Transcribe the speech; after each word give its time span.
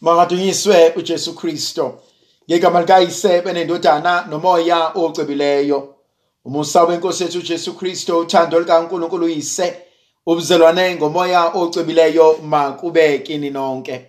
Mangadunyiswe 0.00 0.92
uJesu 0.96 1.34
Kristo. 1.34 2.02
Ngegama 2.50 2.80
likayise 2.80 3.40
benendodana 3.42 4.26
nomoya 4.30 4.88
ocebileyo. 4.94 5.94
Umusa 6.44 6.82
wenkosi 6.84 7.22
yethu 7.22 7.38
uJesu 7.38 7.74
Kristo, 7.74 8.18
uthando 8.18 8.60
likaNkulunkulu 8.60 9.26
uyise, 9.26 9.76
ubuzalwane 10.26 10.94
ngomoya 10.96 11.44
ocebileyo 11.54 12.38
makube 12.42 13.18
kini 13.18 13.50
nonke. 13.50 14.06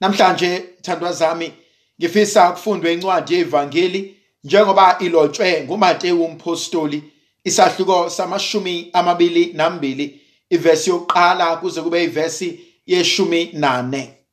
Namhlanje 0.00 0.64
thandwa 0.82 1.12
zami 1.12 1.52
ngifisa 2.00 2.52
kufundwe 2.52 2.92
incwadi 2.92 3.34
yevangeli 3.34 4.16
njengoba 4.44 4.96
ilotshwe 5.00 5.62
nguMateyu 5.64 6.24
umpostoli 6.24 7.02
isahluko 7.44 8.10
samashumi 8.10 8.90
amabili 8.92 9.52
nambili 9.52 10.20
ivesi 10.50 10.90
yokuqala 10.90 11.56
kuze 11.56 11.82
kube 11.82 12.04
ivesi 12.04 12.60
yeshumi 12.86 13.50
nane. 13.52 14.23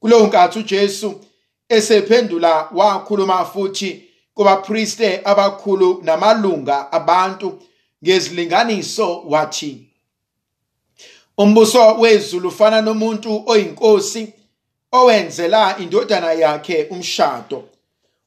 Kuleyo 0.00 0.26
nkathi 0.26 0.58
uJesu 0.58 1.20
esephendula 1.68 2.68
wakhuluma 2.74 3.44
futhi 3.44 4.02
kubapriste 4.34 5.20
abakhulu 5.24 6.00
namalunga 6.02 6.92
abantu 6.92 7.58
ngezilinganiso 8.04 9.22
wathi 9.28 9.86
umbuso 11.38 11.94
wezulu 11.94 12.48
ufana 12.48 12.80
nomuntu 12.80 13.42
oyinkosi 13.46 14.32
owenzela 14.92 15.78
indodana 15.78 16.32
yakhe 16.32 16.84
umshado. 16.90 17.64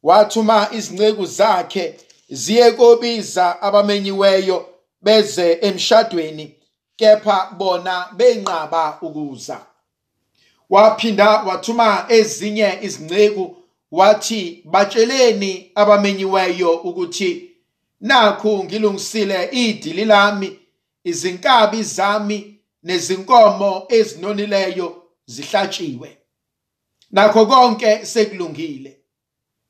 Wathuma 0.04 0.68
izinceku 0.72 1.26
zakhe 1.26 2.00
ziye 2.30 2.72
kobiza 2.72 3.62
abamenyiweyo 3.62 4.66
beze 5.02 5.58
emshadweni 5.62 6.56
kepha 6.96 7.50
bona 7.58 8.08
benqaba 8.18 8.98
ukuza. 9.02 9.60
Waphinda 10.70 11.42
wathuma 11.42 12.06
ezinye 12.10 12.80
izinceku 12.82 13.58
wathi 13.92 14.62
batsheleni 14.66 15.72
abamenyiweyo 15.76 16.74
ukuthi 16.74 17.52
nakhu 18.02 18.64
ngilungisile 18.64 19.50
idili 19.52 20.06
lami 20.06 20.60
izinkabi 21.04 21.84
zami 21.84 22.60
nezinkomo 22.84 23.86
ezinonileyo 23.90 25.04
zihlatshiwe. 25.26 26.18
Nakho 27.12 27.46
konke 27.46 28.06
sekulungile. 28.06 29.00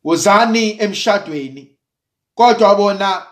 Wozani 0.03 0.77
emshadweni 0.79 1.75
kodwa 2.35 2.75
bona 2.75 3.25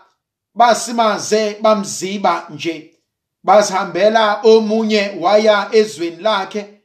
basimaze 0.54 1.56
bamziba 1.60 2.46
nje 2.50 2.94
bazihambela 3.42 4.40
omunye 4.42 5.12
waya 5.20 5.68
ezweni 5.72 6.22
lakhe 6.22 6.77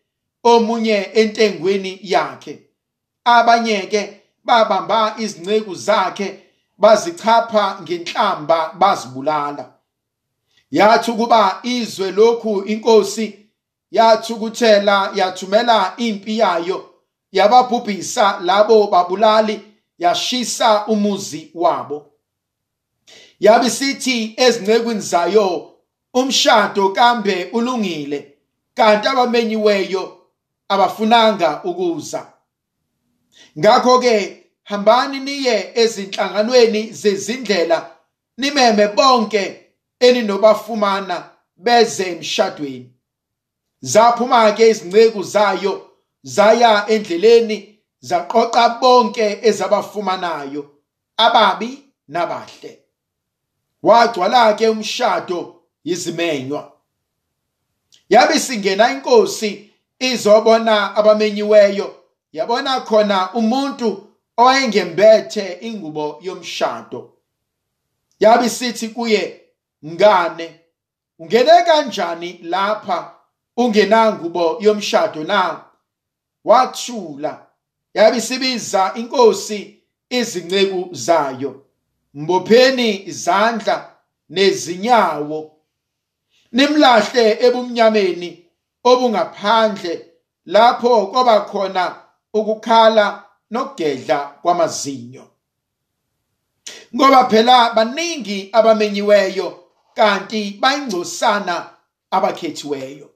omunye 0.43 1.09
entengweni 1.13 1.99
yakhe. 2.03 2.59
Abanye 3.25 3.77
ke 3.91 4.21
babamba 4.43 5.15
izinceku 5.17 5.75
zakhe 5.75 6.39
bazichapha 6.77 7.79
ngenhlamba 7.81 8.73
bazibulala. 8.79 9.73
Yathi 10.71 11.11
ukuba 11.11 11.59
izwe 11.63 12.11
lokhu 12.11 12.63
inkosi 12.63 13.39
yathukuthela 13.91 15.11
yathumela 15.15 15.93
impi 15.97 16.37
yayo 16.37 16.89
yababhubhisa 17.31 18.39
labo 18.43 18.87
babulali 18.87 19.61
yashisa 19.97 20.85
umuzi 20.85 21.51
wabo. 21.53 22.11
Yabisithi 23.39 24.33
ezincekweni 24.37 25.01
zayo 25.01 25.73
umshado 26.13 26.89
kambe 26.89 27.49
ulungile 27.53 28.33
kanti 28.73 29.07
abamenyiweyo 29.07 30.22
abafunanga 30.73 31.63
ukuza. 31.63 32.33
Ngakho 33.59 33.99
ke 33.99 34.43
hambani 34.63 35.19
niye 35.19 35.71
ezinhlanganweni 35.75 36.91
zezindlela 36.91 37.91
nimeme 38.37 38.87
bonke 38.87 39.69
eninobafumana 39.99 41.29
beze 41.57 42.03
emshadweni. 42.03 42.89
Zaphuma 43.81 44.51
ke 44.51 44.69
izinceku 44.69 45.23
zayo 45.23 45.89
zaya 46.23 46.85
endleleni 46.87 47.79
zaqoqa 48.01 48.69
bonke 48.81 49.39
ezabafumanayo 49.41 50.71
ababi 51.17 51.83
nabahle. 52.07 52.79
Wagcwala 53.83 54.53
ke 54.53 54.69
umshado 54.69 55.61
yizimenywa. 55.83 56.71
Yabe 58.09 58.39
singena 58.39 58.91
inkosi 58.91 59.72
izobona 59.99 60.95
abamenyiweyo. 60.95 61.95
Yabona 62.31 62.81
khona 62.81 63.33
umuntu 63.33 64.07
owayengembethe 64.37 65.57
ingubo 65.61 66.19
yomshado. 66.21 67.13
Yabe 68.19 68.49
sithi 68.49 68.89
kuye 68.89 69.41
ngane 69.85 70.59
ungene 71.19 71.51
kanjani 71.65 72.39
lapha? 72.43 73.15
Ungenangubo 73.57 74.57
yomshado 74.61 75.23
na? 75.23 75.63
Wathula. 76.45 77.45
Yabe 77.93 78.21
sibiza 78.21 78.91
inkosi 78.95 79.83
izinceku 80.09 80.89
zayo 80.91 81.63
mbopheni 82.13 83.05
izandla 83.05 83.95
nezinyawo 84.29 85.51
nimlahle 86.51 87.37
ebumnyameni 87.45 88.42
obungaphandle 88.83 90.05
lapho 90.45 91.07
kwaba 91.07 91.41
khona 91.41 91.95
ukukhala 92.33 93.23
nokugedla 93.51 94.19
kwamazinyo. 94.41 95.27
Ngoba 96.95 97.29
phela 97.29 97.69
baningi 97.69 98.49
abamenyiweyo 98.53 99.63
kanti 99.95 100.57
bayingcosana 100.61 101.69
abakhethiweyo. 102.11 103.09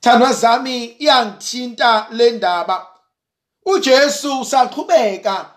Thandwa 0.00 0.32
zami 0.32 0.84
iyangithinta 0.84 2.06
le 2.10 2.30
ndaba. 2.30 2.86
uJesu 3.66 4.40
usaqhubeka 4.40 5.50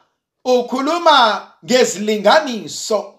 ukhuluma 0.45 1.47
ngezilinganiso 1.65 3.13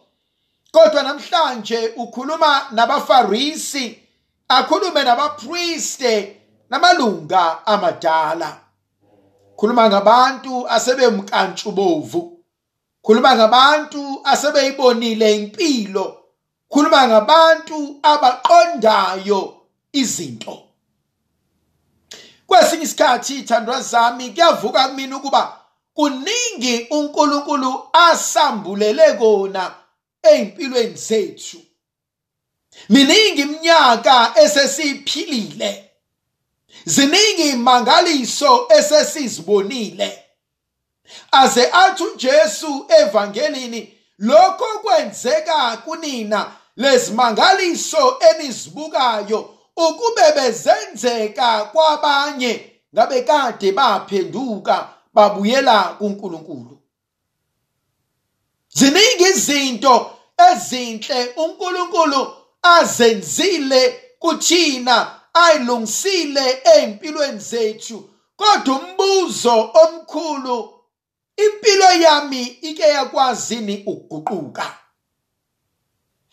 kodwa 0.72 1.02
namhlanje 1.02 1.92
ukhuluma 1.96 2.66
nabafarisi 2.70 4.02
akhulume 4.48 5.04
nabapriste 5.04 6.40
namalunga 6.70 7.66
amadala. 7.66 8.60
Khuluma 9.56 9.88
ngabantu 9.88 10.68
asebemkantshubovu. 10.68 12.42
Khuluma 13.02 13.36
ngabantu 13.36 14.20
asebeyibonile 14.24 15.36
impilo. 15.36 16.22
Khuluma 16.68 17.08
ngabantu 17.08 17.98
abaqondayo 18.02 19.56
izinto. 19.92 20.62
Kwesinye 22.46 22.82
isikhathi 22.82 23.42
thandwa 23.42 23.80
zami 23.80 24.30
kuyavuka 24.30 24.88
kumina 24.88 25.16
ukuba 25.16 25.60
kuningi 25.94 26.86
uNkulunkulu 26.90 27.88
asambulele 27.92 29.12
kona 29.12 29.74
ezimpilweni 30.22 30.96
zethu. 30.96 31.65
Miningi 32.88 33.42
iminyaka 33.42 34.32
esesiphilile. 34.42 35.90
Ziningi 36.84 37.48
imangaliso 37.48 38.68
esesizibonile. 38.78 40.22
Aze 41.32 41.70
athi 41.72 42.02
uJesu 42.02 42.86
evangelini 43.00 43.92
lokho 44.18 44.78
kwenzeka 44.82 45.76
kunina 45.76 46.52
lezimangaliso 46.76 48.18
enizibukayo 48.30 49.54
ukube 49.76 50.32
bezenzeka 50.34 51.64
kwabanye 51.64 52.72
ngabe 52.94 53.22
kade 53.22 53.72
baphenduka 53.72 54.88
babuyela 55.14 55.82
kuNkulunkulu. 55.82 56.78
Ziningi 58.68 59.24
izinto 59.24 60.10
ezinhle 60.50 61.32
uNkulunkulu 61.36 62.35
azenzile 62.74 64.00
kuthina 64.18 65.20
ayilungisile 65.34 66.62
ezimpilweni 66.74 67.38
zethu. 67.40 68.10
Kodwa 68.36 68.78
umbuzo 68.80 69.70
omkhulu 69.82 70.80
impilo 71.36 71.90
yami 71.92 72.42
ike 72.42 72.82
yakwazini 72.82 73.82
ukuguquka? 73.86 74.78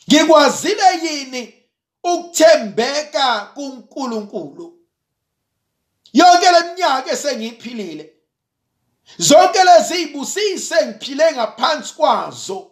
Ngikwazile 0.10 0.84
yini 1.04 1.54
ukuthembeka 2.04 3.52
kuNkulunkulu? 3.56 4.80
Yonke 6.14 6.52
leminyaka 6.52 7.12
esengiphilile 7.12 8.14
zonke 9.18 9.64
lezi 9.64 9.96
zibusise 9.96 10.86
ngiphile 10.86 11.32
ngaphansi 11.32 11.94
kwazo 11.94 12.72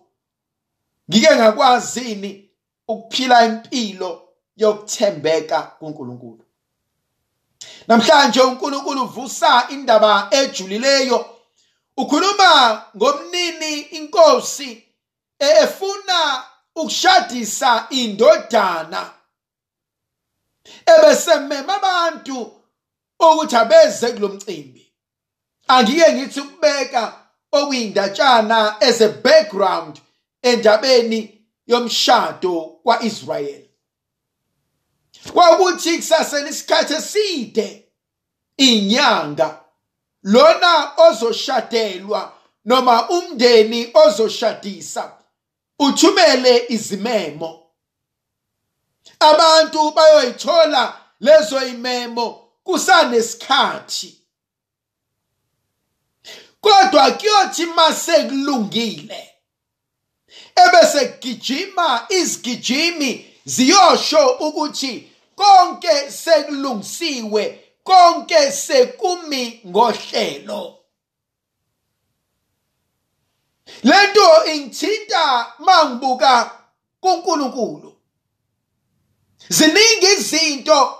ngike 1.09 1.35
ngakwazini 1.35 2.50
ukuphila 2.91 3.45
impilo 3.45 4.09
yokuthembeka 4.57 5.61
kuNkulunkulu. 5.61 6.45
Namhlanje 7.88 8.41
uNkulunkulu 8.41 9.03
uvusa 9.03 9.67
indaba 9.69 10.27
ejulileyo. 10.31 11.25
Ukhuluma 11.97 12.85
ngomnini 12.95 13.79
inkosi 13.79 14.83
efuna 15.39 16.43
ukushadisa 16.75 17.85
indodana 17.89 19.11
ebesemema 20.85 21.75
abantu 21.75 22.51
ukuthi 23.19 23.55
abeze 23.55 24.11
kulomcimbi 24.11 24.94
angike 25.67 26.13
ngithi 26.13 26.39
ukubeka 26.39 27.13
okuyindatshana 27.51 28.81
as 28.81 29.01
a 29.01 29.09
background 29.09 30.01
endabeni 30.41 31.41
yomshado 31.67 32.70
kwaIsrael 32.83 33.63
kwakuthi 35.33 35.98
kusasena 35.98 36.50
isikhathi 36.50 36.94
eside 36.94 37.86
inyanga 38.57 39.63
lona 40.24 40.92
ozoshadelwa 40.98 42.33
noma 42.66 43.10
umndeni 43.10 43.92
ozoshadisa 43.94 45.18
uthumele 45.80 46.66
izimemo. 46.69 47.68
Abantu 49.19 49.92
bayoyithola 49.92 51.01
lezo 51.19 51.66
imemo 51.66 52.50
kusanesikhathi. 52.63 54.18
Kodwa 56.62 57.12
kuyothi 57.12 57.66
mase 57.66 58.24
kulungile 58.24 59.30
ebese 60.56 61.06
kugijima 61.07 62.06
izigijimi 62.10 63.36
ziyosho 63.45 64.28
ukuthi 64.28 65.12
konke 65.36 66.12
sekulungisiwe 66.12 67.44
konke 67.83 68.51
sekumi 68.51 69.62
ngohlelo. 69.68 70.78
Lento 73.83 74.45
ingithinta 74.45 75.54
mangibuka 75.60 76.51
kuNkulunkulu. 77.00 77.98
Ziningi 79.50 80.06
izinto 80.18 80.98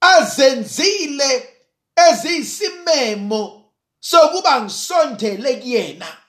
azenzile 0.00 1.56
eziyisimemo 2.08 3.70
sokuba 4.00 4.60
ngisondele 4.60 5.56
kuyena. 5.56 6.21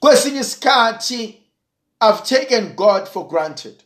Kwesinye 0.00 0.40
isikhathi 0.40 1.42
i've 2.00 2.22
taken 2.22 2.74
god 2.74 3.08
for 3.08 3.28
granted. 3.28 3.82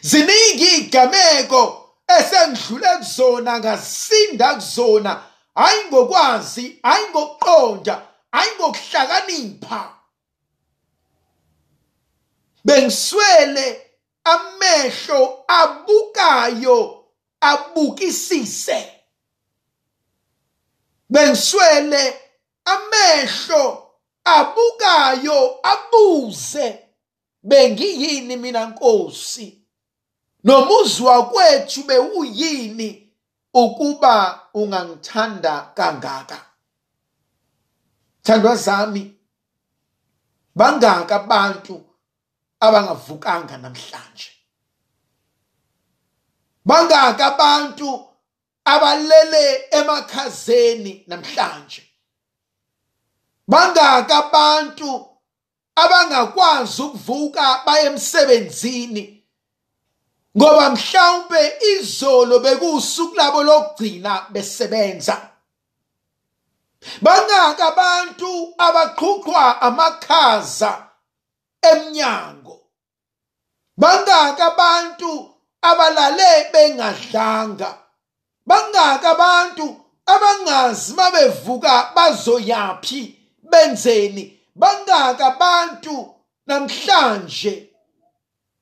Ziningi 0.00 0.76
igameko 0.76 1.90
esengidlule 2.18 2.96
kuzona 2.98 3.58
ngasinda 3.58 4.54
kuzona. 4.54 5.22
Hayi 5.54 5.84
ngokwazi 5.84 6.78
hayi 6.82 7.08
ngokuqonda 7.08 8.02
hayi 8.32 8.50
ngokuhlakanipha. 8.56 9.94
Bengiswele 12.64 13.90
amehlo 14.24 15.44
abukayo 15.48 17.04
abukisise. 17.40 18.92
Bengiswele 21.10 22.20
amehlo 22.64 23.91
abukayo 24.24 25.60
abuze. 25.62 26.78
Bengiyini 27.42 28.36
mina 28.36 28.66
Nkosi? 28.66 29.58
Nomuzwa 30.44 31.30
kwethu 31.30 31.82
bewuyini 31.82 33.12
ukuba 33.54 34.40
ungangithanda 34.54 35.60
kangaka? 35.74 36.46
Thandwa 38.22 38.56
zami 38.56 39.16
bangaka 40.54 41.14
abantu 41.14 41.84
abangavukanga 42.60 43.56
namhlanje. 43.58 44.30
Bangaka 46.64 47.26
abantu 47.26 48.08
abalele 48.64 49.68
emakhazeni 49.70 51.04
namhlanje. 51.06 51.91
Bangaka 53.52 54.16
abantu 54.16 54.90
abangakwazi 55.76 56.82
ukuvuka 56.82 57.62
baye 57.66 57.86
emsebenzini 57.86 59.24
ngoba 60.36 60.70
mhlawumbe 60.70 61.42
izolo 61.72 62.38
bekusuku 62.38 63.14
labo 63.14 63.42
lokugcina 63.42 64.26
besebenza. 64.32 65.16
Bangaka 67.02 67.64
abantu 67.72 68.54
abaqhuqwa 68.58 69.60
amakhaza 69.60 70.72
emnyango. 71.70 72.56
Bangaka 73.76 74.46
abantu 74.52 75.10
abalale 75.62 76.32
bengadlanga. 76.52 77.70
Bangaka 78.46 79.10
abantu 79.10 79.66
abangazi 80.06 80.94
mabevuka 80.94 81.92
bazoyaphi 81.94 83.21
benzeni 83.52 84.40
bangaka 84.54 85.26
abantu 85.26 86.14
namhlanje 86.46 87.54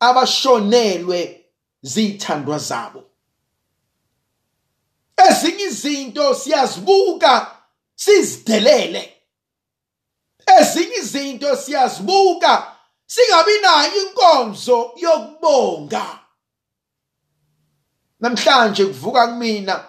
abashonelwe 0.00 1.20
zithandwa 1.82 2.58
zabo. 2.58 3.02
Ezinye 5.28 5.64
izinto 5.64 6.34
siyazibuka 6.34 7.32
sizidelele 7.94 9.20
ezinye 10.58 10.96
izinto 10.96 11.56
siyazibuka 11.56 12.76
singabi 13.06 13.58
nayo 13.62 14.02
inkonzo 14.02 14.92
yokubonga. 14.96 16.20
Namhlanje 18.20 18.86
kuvuka 18.86 19.26
kumina 19.28 19.84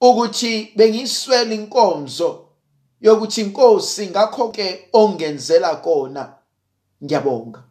ukuthi 0.00 0.72
bengiswele 0.76 1.54
inkonzo 1.54 2.47
yokuthi 3.00 3.40
inkosi 3.40 4.06
ngakho 4.06 4.48
ke 4.48 4.88
ongenzela 4.92 5.76
kona. 5.76 6.34
Ngiyabonga. 7.04 7.62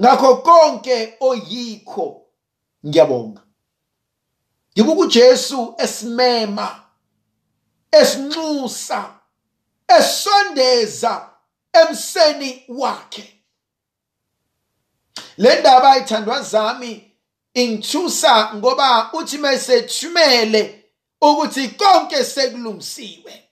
Ngakho 0.00 0.36
konke 0.36 1.14
oyikho 1.20 2.26
ngiyabonga. 2.86 3.42
Ngibuka 4.72 5.00
uJesu 5.00 5.74
esimema 5.78 6.84
esinxusa 7.90 9.14
esondeza 9.98 11.30
emseni 11.72 12.64
wakhe. 12.68 13.40
Le 15.36 15.60
ndaba 15.60 15.90
ayithandwa 15.90 16.42
zami 16.42 17.12
ingithusa 17.54 18.54
ngoba 18.54 19.10
uthi 19.12 19.38
mesethumele 19.38 20.84
ukuthi 21.20 21.68
konke 21.68 22.24
sekulungisiwe. 22.24 23.43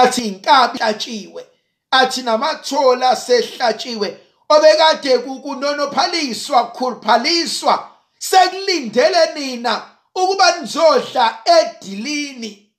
Athi 0.00 0.22
inkabi 0.28 0.78
ihlatshiwe 0.78 1.42
athi 1.90 2.22
namathola 2.22 3.16
sehlatshiwe 3.16 4.08
obekade 4.48 5.18
kukunonophaliswa 5.18 6.60
kukhuluphaliswa 6.66 7.74
sekulindele 8.18 9.34
nina 9.34 9.72
ukuba 10.14 10.60
nizodla 10.60 11.42
edilini. 11.44 12.72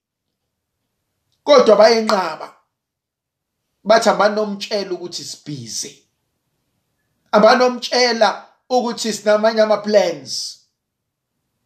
Kodwa 1.44 1.76
bayenqaba 1.76 2.48
bathi 3.84 4.08
abanomtshela 4.08 4.90
ukuthi 4.90 5.24
sibhizi 5.24 5.92
abanomtshela 7.32 8.46
ukuthi 8.70 9.12
sinamanye 9.12 9.62
ama-plans. 9.62 10.58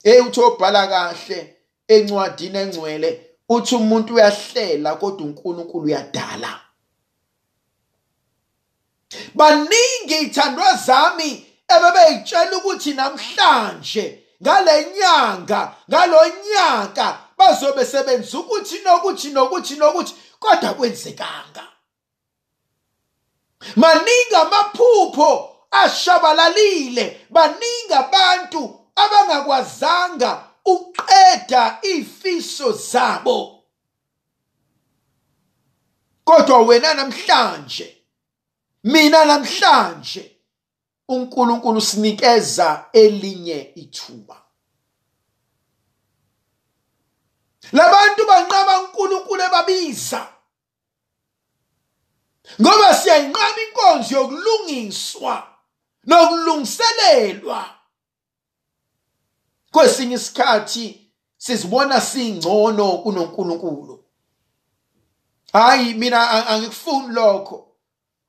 Hey 0.02 0.21
uthi 0.21 0.40
obhala 0.40 0.87
kahle 0.87 1.57
encwadini 1.88 2.59
engcwele 2.59 3.30
uthi 3.50 3.75
umuntu 3.75 4.14
uyahlela 4.14 4.95
kodwa 4.95 5.26
uNkulunkulu 5.26 5.85
uyadala. 5.85 6.61
Baningi 9.35 10.19
ithandwa 10.21 10.75
zami 10.75 11.47
ebebeyitshela 11.69 12.57
ukuthi 12.57 12.95
namhlanje 12.95 14.25
ngale 14.42 14.87
nyanga 14.95 15.75
ngalonyaka 15.90 17.19
bazobe 17.38 17.85
sebenza 17.85 18.38
ukuthi 18.38 18.78
nokuthi 18.85 19.30
nokuthi 19.30 19.76
nokuthi 19.76 20.14
kodwa 20.38 20.75
kwenzekanga 20.75 21.64
maningi 23.76 24.35
amaphupho 24.35 25.57
ashabalalile 25.71 27.26
baningi 27.30 27.95
abantu 27.95 28.80
abangakwazanga 28.97 30.50
uqeda 30.64 31.79
ifiso 31.83 32.73
zabo. 32.73 33.64
Kodwa 36.25 36.59
wena 36.62 36.95
namhlanje 36.95 37.97
mina 38.85 39.25
namhlanje 39.25 40.37
uNkulunkulu 41.09 41.79
usinikeza 41.79 42.87
elinye 42.93 43.73
ithuba. 43.75 44.43
Labantu 47.73 48.26
banqaba 48.26 48.81
uNkulunkulu 48.81 49.43
ebabiza. 49.43 50.29
Ngoba 52.61 52.95
siyayinqaba 52.95 53.61
inkonzo 53.62 54.14
yokulungiswa 54.14 55.35
nokulungiselelwa. 56.07 57.80
Kwesinye 59.73 60.15
isikhathi 60.15 61.12
sizibona 61.37 62.00
singcono 62.00 62.99
kunoNkulunkulu. 62.99 64.05
Hayi 65.53 65.95
mina 65.95 66.47
angikufuni 66.49 67.15
lokho. 67.15 67.77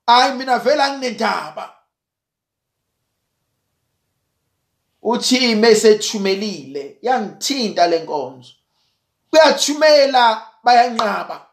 Hayi 0.06 0.34
mina 0.34 0.58
vele 0.58 0.82
anginendaba. 0.82 1.76
Uthi 5.02 5.54
mesethumelile 5.54 6.98
yangithinta 7.02 7.86
lenkonzo 7.86 8.52
uyathumela 9.32 10.48
bayanqaba. 10.64 11.46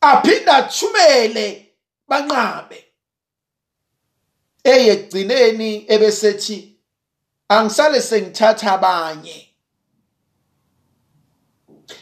Aphinda 0.00 0.56
athumele 0.56 1.76
banqabe. 2.08 2.84
Eyegcineni 4.64 5.84
ebesethi 5.88 6.69
angisale 7.50 8.00
sengithatha 8.00 8.72
abanye 8.72 9.48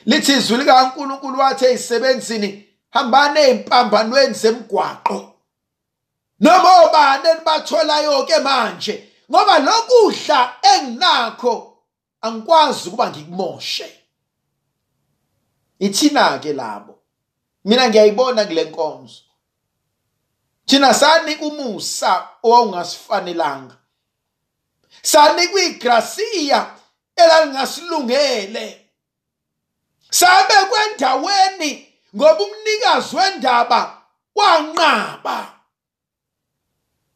lithi 0.07 0.33
izwi 0.33 0.57
likaNkulunkulu 0.57 1.39
wathi 1.39 1.65
eyisebenzini 1.65 2.69
hambane 2.91 3.41
empambanweni 3.41 4.35
zemgwaqo. 4.35 5.19
Noma 6.41 6.71
obani 6.85 7.29
enibatholayo 7.29 8.27
ke 8.27 8.39
manje? 8.39 8.95
Ngoba 9.31 9.59
lokudla 9.59 10.55
enginakho 10.73 11.55
angikwazi 12.21 12.89
ukuba 12.89 13.11
ngikumoshe 13.11 13.89
ithina 15.79 16.39
ke 16.39 16.53
labo 16.53 16.99
mina 17.65 17.89
ngiyayibona 17.89 18.45
kule 18.45 18.65
nkonzo. 18.65 19.23
Thina 20.67 20.95
sanika 20.95 21.45
umusa 21.45 22.29
owawungasifanelanga. 22.43 23.78
Sanikwa 25.03 25.63
igrasiya 25.63 26.71
elalingasilungele 27.17 28.89
sabe 30.11 30.55
kwendaweni 30.69 31.95
ngoba 32.17 32.45
umnikazi 32.45 33.17
wendaba 33.17 34.03
wanqaba. 34.35 35.53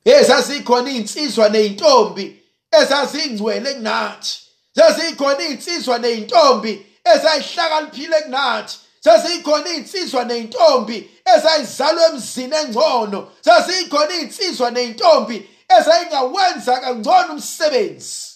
Ezazikhona 0.04 0.90
izinsizwa 0.90 1.48
nezintombi 1.48 2.42
ezazingcwele 2.70 3.74
kunathi. 3.74 4.38
Zazikhona 4.74 5.44
izinsizwa 5.44 5.98
nezintombi 5.98 6.86
ezayihlakaniphile 7.04 8.20
kunathi. 8.22 8.78
Zazikhona 9.00 9.68
izinsizwa 9.70 10.24
nezintombi 10.24 11.10
ezayizalwa 11.34 12.06
emzini 12.06 12.56
engcono. 12.56 13.32
Zazikhona 13.44 14.14
izinsizwa 14.14 14.70
nezintombi 14.70 15.50
ezayingawenza 15.78 16.80
kangcono 16.80 17.32
umsebenzi. 17.32 18.32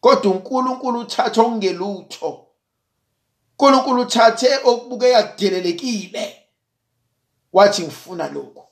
Kodwa 0.00 0.32
uNkulunkulu 0.32 1.00
uthatha 1.00 1.42
okungelutho. 1.42 2.46
uNkulunkulu 3.58 4.02
uthathe 4.02 4.58
okubukeka 4.64 5.22
kudelelekile 5.22 6.42
wathi 7.52 7.82
ngifuna 7.82 8.28
lokho 8.28 8.68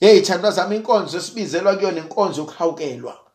hey 0.00 0.20
thandwa 0.20 0.50
zami 0.50 0.76
inkonzo 0.76 1.18
esibizelwa 1.18 1.76
kuyona 1.76 1.98
inkonzo 1.98 2.40
yokuhawukelwa. 2.40 3.30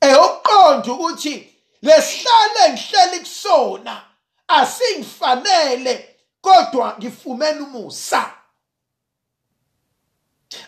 Eh 0.00 0.16
okuqonda 0.22 0.92
ukuthi 0.92 1.54
lesihlalo 1.82 2.58
engihleli 2.66 3.20
kusona 3.20 4.04
asingifanele 4.48 6.16
kodwa 6.40 6.96
ngifumene 6.98 7.60
umusa. 7.60 8.37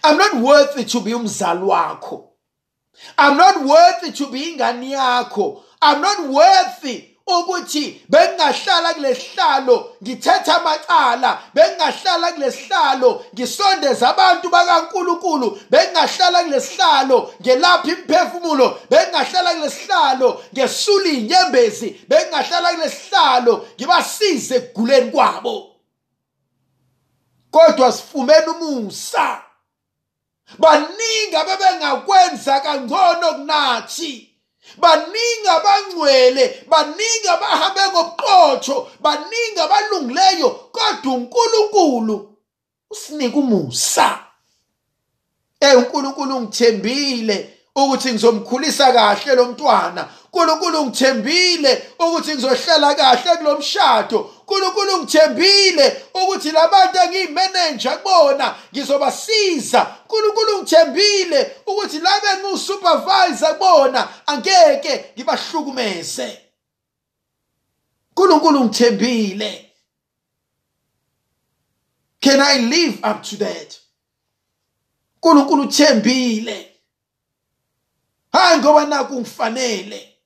I'm 0.05 0.19
not 0.19 0.37
worthy 0.43 0.85
to 0.85 1.01
be 1.01 1.13
umzali 1.13 1.63
wakho. 1.63 2.29
I'm 3.17 3.37
not 3.37 3.65
worthy 3.65 4.13
to 4.13 4.31
be 4.31 4.57
ingane 4.57 4.91
yakho. 4.93 5.63
I'm 5.81 6.01
not 6.01 6.29
worthy 6.29 7.11
ukuthi 7.27 8.01
bengingahlala 8.09 8.95
kulesihlalo 8.95 9.97
ngithetha 10.03 10.57
amacala 10.57 11.43
bengingahlala 11.55 12.33
kulesihlalo 12.33 13.25
ngisondeza 13.35 14.09
abantu 14.09 14.49
bakaNkuluNkulu 14.51 15.61
bengingahlala 15.71 16.43
kulesihlalo 16.45 17.35
ngelapha 17.41 17.89
imphefumulo 17.89 18.79
bengingahlala 18.91 19.51
kulesihlalo 19.55 20.43
ngesula 20.53 21.09
inyembezi 21.09 21.89
bengingahlala 22.09 22.69
kulesihlalo 22.75 23.67
ngibasize 23.77 24.55
ekuguleni 24.57 25.11
kwabo. 25.11 25.67
Kodwa 27.51 27.93
sifumene 27.93 28.47
umusa. 28.47 29.50
Baningi 30.59 31.37
abebengakwenza 31.37 32.61
kangcono 32.61 33.33
kunathi. 33.33 34.27
Baningi 34.79 35.49
abangcwele 35.49 36.65
baningi 36.69 37.29
abahambe 37.29 37.81
ngobuqotho 37.93 38.91
baningi 39.01 39.61
abalungileyo 39.61 40.51
kodwa 40.51 41.15
uNkulunkulu 41.15 42.37
usinika 42.91 43.37
umusa. 43.37 44.19
Eh 45.61 45.79
uNkulunkulu 45.79 46.41
ngithembile 46.41 47.57
ukuthi 47.77 48.13
ngizomkhulisa 48.13 48.93
kahle 48.93 49.35
lo 49.35 49.45
mntwana. 49.45 50.09
uNkulunkulu 50.33 50.85
ngithembile 50.85 51.83
ukuthi 51.99 52.35
ngizohlala 52.35 52.95
kahle 52.95 53.37
kulomshado 53.37 54.31
uNkulunkulu 54.51 54.99
ngithembile 54.99 56.03
ukuthi 56.15 56.51
labantu 56.53 56.99
engiyimeneja 56.99 57.97
kubona 57.97 58.57
ngizobasiza. 58.73 59.97
uNkulunkulu 60.03 60.59
ngithembile 60.59 61.57
ukuthi 61.67 61.99
labe 61.99 62.29
ngiwusupervisor 62.39 63.59
kubona 63.59 64.09
angeke 64.27 65.13
ngibahlukumeze. 65.15 66.39
uNkulunkulu 68.17 68.65
ngithembile. 68.65 69.67
Can 72.21 72.41
i 72.41 72.59
live 72.59 72.99
up 73.11 73.23
to 73.23 73.37
that? 73.37 73.81
uNkulunkulu 75.23 75.63
uthembile 75.63 76.77
hayi 78.33 78.59
ngoba 78.59 78.87
naku 78.87 79.21
ngifanele. 79.21 80.19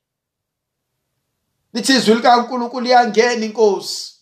Lithi 1.73 1.93
izwi 1.93 2.15
likaNkulunkulu 2.15 2.85
liyangena 2.85 3.45
inkosi. 3.45 4.14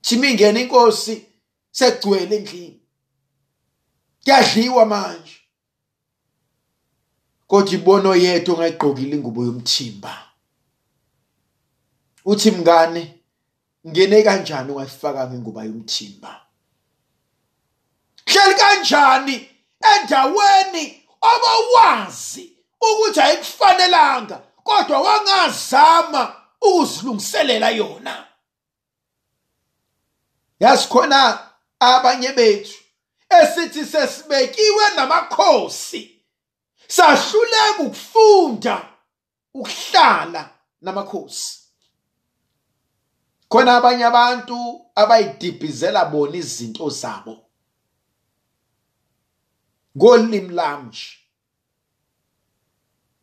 Thimi 0.00 0.30
ingena 0.30 0.60
inkosi 0.60 1.26
sekugcwele 1.70 2.36
endlini. 2.36 2.80
Kuyadliwa 4.24 4.86
manje. 4.86 5.36
Kodwa 7.46 7.72
ibono 7.72 8.14
yethu 8.14 8.52
ongayigqokile 8.52 9.16
ingubo 9.16 9.44
yomthimba. 9.44 10.14
Uthi 12.24 12.50
mngane 12.50 13.20
ngene 13.86 14.22
kanjani 14.22 14.72
ungayifakanga 14.72 15.34
inguba 15.34 15.64
yomthimba? 15.64 16.46
Hleli 18.26 18.54
kanjani 18.54 19.48
endaweni 19.80 21.02
obawazi 21.20 22.52
ukuthi 22.80 23.20
ayikufanelanga 23.20 24.42
kodwa 24.62 25.00
wangazama 25.00 26.34
ukuzilungiselela 26.60 27.70
yona. 27.70 28.27
Yasikhona 30.60 31.50
abanye 31.80 32.32
bethu 32.32 32.78
esithi 33.40 33.84
sesibekiwe 33.84 34.84
namakhosi 34.96 36.22
sahluleka 36.88 37.82
ukufunda 37.82 38.88
ukuhlala 39.54 40.50
namakhosi. 40.80 41.58
Khona 43.48 43.76
abanye 43.76 44.04
abantu 44.04 44.86
abayidibhizela 44.94 46.04
bona 46.04 46.36
izinto 46.36 46.90
zabo. 46.90 47.44
Ngolimi 49.96 50.54
lami 50.54 50.98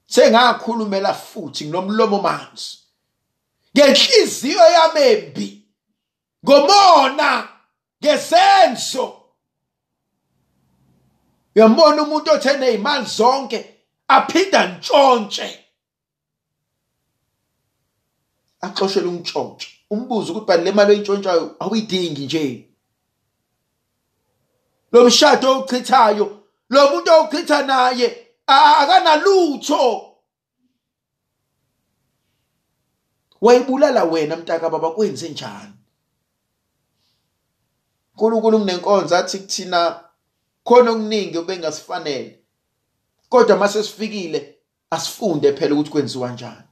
sengakhulumela 0.07 1.13
futhi 1.13 1.65
nginomlomo 1.65 2.21
manzi. 2.21 2.77
Ngenhliziyo 3.75 4.65
yami 4.71 5.01
embi 5.01 5.64
ngomona 6.45 7.49
ngesenzo 8.03 9.21
uyambona 11.55 12.03
umuntu 12.03 12.31
othe 12.31 12.57
nezimali 12.57 13.05
zonke 13.05 13.59
aphinda 14.07 14.61
ntshontshe? 14.67 15.47
Axoshele 18.61 19.07
umtshontshe. 19.07 19.67
Umbuzo 19.89 20.31
ukuthi 20.31 20.47
bani 20.47 20.63
le 20.63 20.71
mali 20.71 20.91
oyintshontshayo? 20.91 21.55
Awuyidingi 21.59 22.25
nje. 22.25 22.69
Lo 24.91 25.05
mshado 25.05 25.51
owuchithayo 25.51 26.25
lo 26.69 26.89
muntu 26.91 27.11
owuchitha 27.11 27.63
naye 27.65 28.07
akanalutho. 28.47 30.11
Wayibulala 33.41 34.03
wena 34.03 34.35
mntaka 34.35 34.69
baba 34.69 34.91
kwenze 34.91 35.29
njani 35.29 35.75
uNkulunkulu 38.15 38.59
kunenkonzo 38.59 39.15
athi 39.15 39.39
kuthina 39.39 39.99
khona 40.63 40.91
okuningi 40.91 41.37
obengasifanele. 41.37 42.39
Kodwa 43.29 43.57
mase 43.57 43.83
sifikile 43.83 44.55
asifunde 44.89 45.53
phela 45.53 45.75
ukuthi 45.75 45.91
kwenziwa 45.91 46.31
njani. 46.31 46.63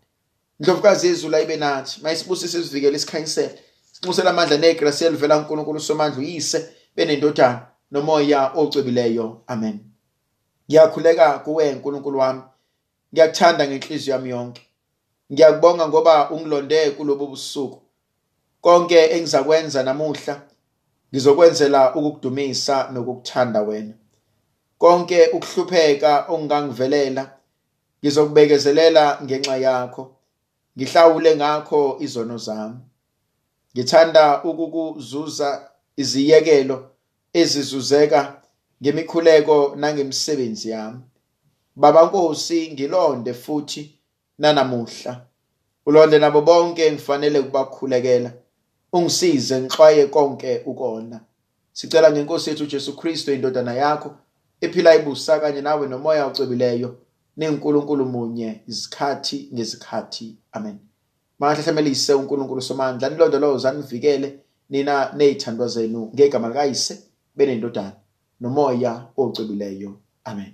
Ndlovukazi 0.59 1.07
yezulu 1.07 1.35
ayibe 1.35 1.57
nathi 1.57 2.01
mayisibusise 2.01 2.63
sivikele 2.63 2.97
isikhanyisele 2.97 3.59
sinxusela 3.91 4.29
amandla 4.29 4.57
negrace 4.57 5.05
elivela 5.05 5.37
kuNkulunkulu 5.37 5.79
somandla 5.79 6.19
uyise 6.19 6.69
benendodana 6.95 7.67
nomoya 7.91 8.51
ocwebileyo 8.55 9.41
amen. 9.47 9.79
Ngiyakhuleka 10.69 11.39
kuwe 11.39 11.73
uNkulunkulu 11.73 12.19
wami. 12.19 12.41
Ngiyakuthanda 13.13 13.67
ngenhliziyo 13.67 14.15
yami 14.15 14.29
yonke. 14.29 14.61
Ngiyakubonga 15.33 15.87
ngoba 15.87 16.29
ungilonde 16.29 16.91
kulobo 16.91 17.27
busuku. 17.27 17.81
Konke 18.61 19.05
engizakwenza 19.05 19.83
namuhla 19.83 20.41
ngizokwenzela 21.13 21.95
ukukudumisa 21.95 22.89
nokukuthanda 22.93 23.61
wena. 23.61 23.93
Konke 24.77 25.27
ukuhlupheka 25.27 26.25
ongangivelela 26.33 27.23
ngizokubekezelela 28.01 29.19
ngenxa 29.23 29.57
yakho. 29.57 30.03
Ngihlawule 30.77 31.35
ngakho 31.35 31.97
izono 31.99 32.37
zami. 32.37 32.79
Ngithanda 33.73 34.43
ukukuzuza 34.43 35.69
iziyekelo 35.97 36.89
ezizuzeka 37.33 38.41
ngemikhuleko 38.81 39.75
nangemisebenzi 39.75 40.69
yami. 40.69 40.99
Baba 41.75 42.05
nkosi 42.05 42.71
ngilonde 42.73 43.33
futhi 43.33 43.99
nanamuhla. 44.37 45.21
Ulonde 45.85 46.19
nabo 46.19 46.41
bonke 46.41 46.91
ngifanele 46.91 47.39
ukubakhulekela. 47.39 48.31
Ungisize 48.93 49.61
ngixwaye 49.61 50.07
konke 50.07 50.61
ukona. 50.65 51.19
Sicela 51.73 52.11
ngenkosi 52.11 52.49
yethu 52.49 52.65
Jesu 52.65 52.95
Kristu 52.95 53.33
indodana 53.33 53.73
yakho 53.73 54.15
ephila 54.61 54.95
ibusa 54.95 55.39
kanye 55.39 55.61
nawe 55.61 55.87
nomoya 55.87 56.25
ocwebileyo 56.25 56.95
nenkulunkulu 57.37 58.05
munye 58.05 58.61
izikhathi 58.67 59.49
ngezikhathi. 59.53 60.37
Amen. 60.51 60.77
Makahlehlemelise 61.39 62.13
uNkulunkulu 62.13 62.61
somandla 62.61 63.09
nilondoloza 63.09 63.71
nivikele 63.71 64.39
nina 64.69 65.13
nezithandwa 65.17 65.67
zenu 65.67 66.11
ngegama 66.13 66.47
likayise 66.47 67.03
benendodana 67.35 67.95
nomoya 68.41 69.07
ocwebileyo 69.17 69.91
amen. 70.23 70.53